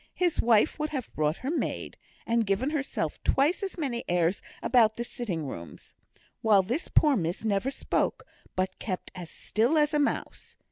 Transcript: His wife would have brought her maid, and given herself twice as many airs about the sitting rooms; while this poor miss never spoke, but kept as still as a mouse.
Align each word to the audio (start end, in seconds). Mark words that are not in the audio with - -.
His 0.15 0.41
wife 0.41 0.79
would 0.79 0.89
have 0.89 1.13
brought 1.13 1.37
her 1.45 1.51
maid, 1.51 1.95
and 2.25 2.47
given 2.47 2.71
herself 2.71 3.23
twice 3.23 3.61
as 3.61 3.77
many 3.77 4.03
airs 4.09 4.41
about 4.63 4.95
the 4.95 5.03
sitting 5.03 5.45
rooms; 5.45 5.93
while 6.41 6.63
this 6.63 6.87
poor 6.87 7.15
miss 7.15 7.45
never 7.45 7.69
spoke, 7.69 8.23
but 8.55 8.79
kept 8.79 9.11
as 9.13 9.29
still 9.29 9.77
as 9.77 9.93
a 9.93 9.99
mouse. 9.99 10.55